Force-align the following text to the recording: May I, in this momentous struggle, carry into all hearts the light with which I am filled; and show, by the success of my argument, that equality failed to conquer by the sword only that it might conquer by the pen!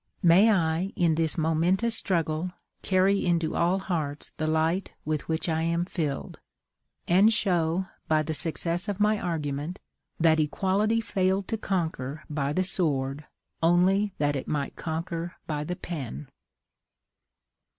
May 0.23 0.51
I, 0.51 0.93
in 0.95 1.13
this 1.13 1.37
momentous 1.37 1.93
struggle, 1.93 2.53
carry 2.81 3.23
into 3.23 3.55
all 3.55 3.77
hearts 3.77 4.31
the 4.37 4.47
light 4.47 4.93
with 5.05 5.27
which 5.29 5.47
I 5.47 5.61
am 5.61 5.85
filled; 5.85 6.39
and 7.07 7.31
show, 7.31 7.85
by 8.07 8.23
the 8.23 8.33
success 8.33 8.87
of 8.87 8.99
my 8.99 9.19
argument, 9.19 9.77
that 10.19 10.39
equality 10.39 11.01
failed 11.01 11.47
to 11.49 11.57
conquer 11.59 12.23
by 12.31 12.51
the 12.51 12.63
sword 12.63 13.25
only 13.61 14.15
that 14.17 14.35
it 14.35 14.47
might 14.47 14.75
conquer 14.75 15.35
by 15.45 15.63
the 15.63 15.75
pen! 15.75 16.27